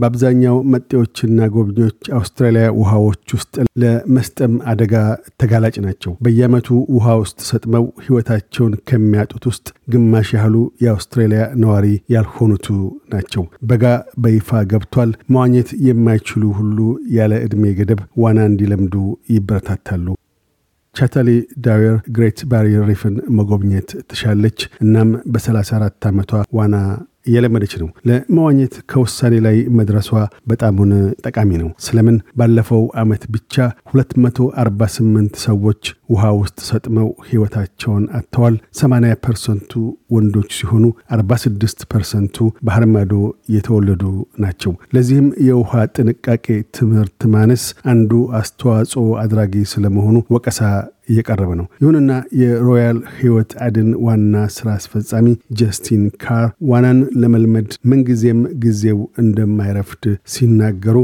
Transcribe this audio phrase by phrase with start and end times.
[0.00, 3.52] በአብዛኛው መጤዎችና ጎብኚዎች አውስትራሊያ ውሃዎች ውስጥ
[3.82, 4.94] ለመስጠም አደጋ
[5.40, 12.68] ተጋላጭ ናቸው። በየዓመቱ ውሃ ውስጥ ሰጥመው ሕይወታቸውን ከሚያጡት ውስጥ ግማሽ ያህሉ የአውስትራሊያ ነዋሪ ያልሆኑቱ
[13.14, 13.84] ናቸው። በጋ
[14.22, 16.78] በይፋ ገብቷል። መዋኘት የማይችሉ ሁሉ
[17.16, 18.96] ያለ ዕድሜ ገደብ ዋና እንዲለምዱ
[19.34, 20.06] ይበረታታሉ።
[20.96, 21.28] ቻታሊ
[21.64, 26.76] ዳዌር ግሬት ባሪየር ሪፍን መጎብኘት ትሻለች። እናም በ34 ዓመቷ ዋና
[27.26, 30.08] እየለመደች ነው። ለመዋኘት ከውሳኔ ላይ መድረሷ
[30.46, 30.92] በጣሙን
[31.26, 33.54] ጠቃሚ ነው። ስለምን ባለፈው ዓመት ብቻ
[33.92, 39.72] 248 ሰዎች ውሃ ውስጥ ሰጥመው ሕይወታቸውን አጥተዋል። 80 ፐርሰንቱ
[40.14, 42.36] ወንዶች ሲሆኑ 46 ፐርሰንቱ
[42.68, 43.12] ባህር ማዶ
[43.54, 44.02] የተወለዱ
[44.44, 46.46] ናቸው። ለዚህም የውሃ ጥንቃቄ
[46.78, 48.10] ትምህርት ማነስ አንዱ
[48.40, 50.58] አስተዋጽኦ አድራጊ ስለመሆኑ ወቀሳ
[51.10, 55.26] እየቀረበ ነው። ይሁንና የሮያል ሕይወት አድን ዋና ስራ አስፈጻሚ
[55.60, 60.98] ጀስቲን ካር ዋናን ለመልመድ ምንጊዜም ጊዜው እንደማይረፍድ ሲናገሩ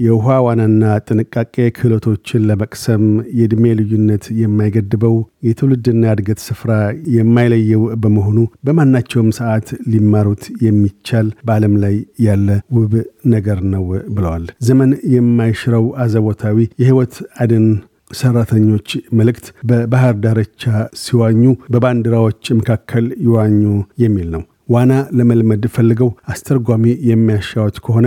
[0.00, 3.04] የውሃ ዋናና ጥንቃቄ ክህሎቶችን ለመቅሰም
[3.38, 6.70] የዕድሜ ልዩነት የማይገድበው የትውልድና እድገት ስፍራ
[7.16, 12.94] የማይለየው በመሆኑ በማናቸውም ሰዓት ሊማሩት የሚቻል በዓለም ላይ ያለ ውብ
[13.34, 13.84] ነገር ነው
[14.16, 17.66] ብለዋል። ዘመን የማይሽረው አዘቦታዊ የሕይወት አድን
[18.20, 20.62] ሰራተኞች መልእክት በባህር ዳርቻ
[21.02, 21.42] ሲዋኙ
[21.72, 23.60] በባንዲራዎች መካከል ይዋኙ
[24.02, 28.06] የሚል ነው። ዋና ለመልመድ ፈልገው አስተርጓሚ የሚያሻዎት ከሆነ